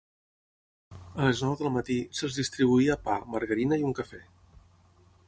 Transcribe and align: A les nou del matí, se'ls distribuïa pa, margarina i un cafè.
A 1.01 1.27
les 1.27 1.43
nou 1.45 1.53
del 1.59 1.69
matí, 1.75 1.97
se'ls 2.21 2.39
distribuïa 2.39 2.97
pa, 3.09 3.19
margarina 3.35 3.79
i 3.83 3.87
un 3.91 3.95
cafè. 4.01 4.23